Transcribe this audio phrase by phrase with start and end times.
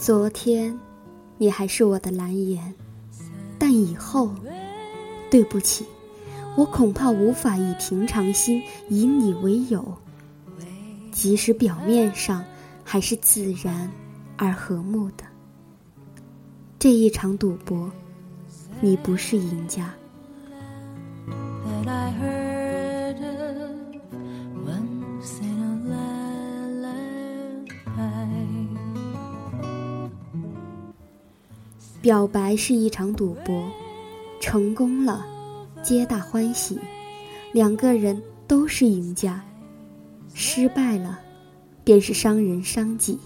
[0.00, 0.80] 昨天，
[1.36, 2.74] 你还是我的蓝颜，
[3.58, 4.30] 但以后，
[5.30, 5.84] 对不起，
[6.56, 9.94] 我恐怕无法以平常心以你为友。
[11.12, 12.42] 即使表面上
[12.82, 13.92] 还是自然
[14.38, 15.24] 而和睦的，
[16.78, 17.92] 这一场赌博，
[18.80, 19.92] 你不是赢家。
[32.02, 33.70] 表白是一场赌博，
[34.40, 35.26] 成功了，
[35.82, 36.78] 皆大欢喜，
[37.52, 39.38] 两个人都是赢家；
[40.32, 41.20] 失败了，
[41.84, 43.18] 便是伤人伤己。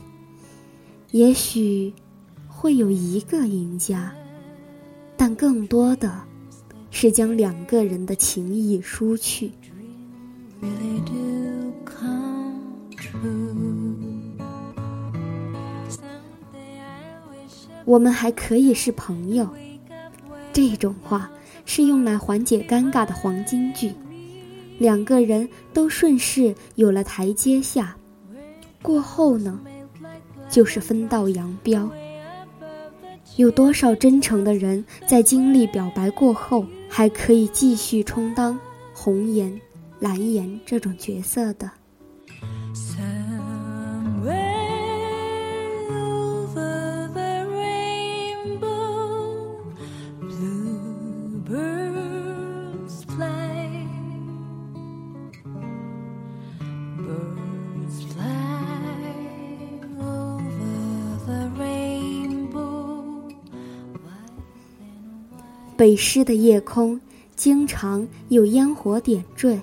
[1.13, 1.93] 也许
[2.49, 4.13] 会有一个赢家，
[5.17, 6.21] 但更多的
[6.91, 9.53] 是将两个人的情谊输去。
[17.85, 19.49] 我们还可以是朋友，
[20.53, 21.31] 这种话
[21.65, 23.93] 是用来缓解尴尬的黄金句。
[24.79, 27.97] 两个人都顺势有了台阶下，
[28.83, 29.61] 过后呢，
[30.51, 31.89] 就是分道扬镳。
[33.37, 38.59] 有多少真诚的人在经历表白过后，还可以继续充当
[38.93, 39.61] 红颜、
[40.01, 41.71] 蓝颜这种角色的？
[65.77, 66.99] 北师的夜空
[67.35, 69.61] 经常有烟火点缀，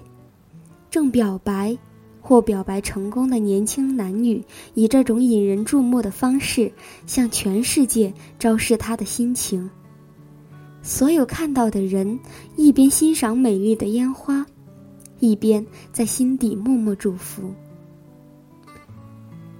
[0.89, 1.75] 正表白
[2.19, 4.43] 或表白成功的年轻男女，
[4.73, 6.71] 以这种引人注目的方式
[7.07, 9.67] 向全世界昭示他的心情。
[10.83, 12.19] 所有看到的人
[12.57, 14.45] 一边欣赏美丽的烟花，
[15.21, 17.53] 一边在心底默默祝福。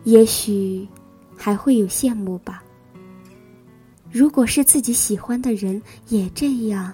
[0.04, 0.86] 也许
[1.38, 2.62] 还会有羡慕吧。
[4.12, 6.94] 如果是自己喜欢的人也这样。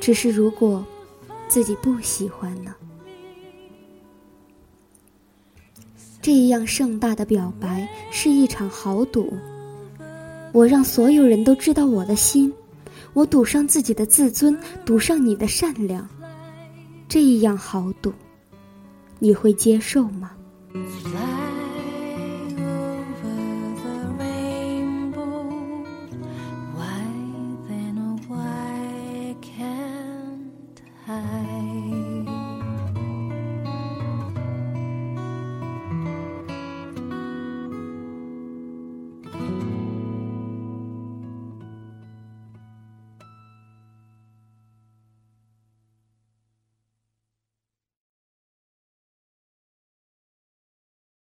[0.00, 0.84] 只是如果
[1.48, 2.74] 自己不喜欢呢？
[6.22, 9.32] 这样盛大的表白是一场豪赌，
[10.52, 12.52] 我让所有人都知道我的心，
[13.12, 16.06] 我赌上自己的自尊，赌上你的善良。
[17.08, 18.12] 这样豪赌，
[19.18, 20.32] 你会接受吗？